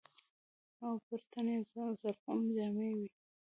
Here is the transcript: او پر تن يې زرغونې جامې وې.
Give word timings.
او 0.85 0.93
پر 1.05 1.21
تن 1.31 1.47
يې 1.51 1.57
زرغونې 2.01 2.49
جامې 2.57 2.89
وې. 2.97 3.07